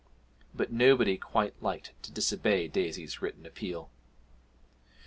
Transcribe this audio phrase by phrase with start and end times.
[0.51, 3.91] But nobody quite liked to disobey Daisy's written appeal.